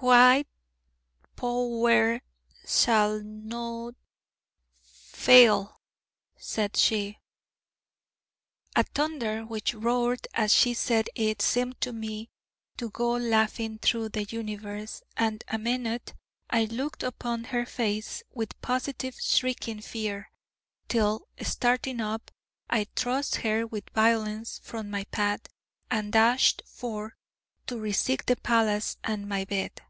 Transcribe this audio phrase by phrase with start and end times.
[0.00, 0.46] 'Hwhite
[1.34, 2.20] Pow wer
[2.64, 3.96] sall not
[4.86, 5.74] fffail,'
[6.36, 7.18] said she.
[8.76, 12.30] A thunder which roared as she said it seemed to me
[12.76, 16.14] to go laughing through the universe, and a minute
[16.48, 20.30] I looked upon her face with positive shrinking fear;
[20.86, 22.30] till, starting up,
[22.70, 25.40] I thrust her with violence from my path,
[25.90, 27.14] and dashed forth
[27.66, 29.82] to re seek the palace and my bed.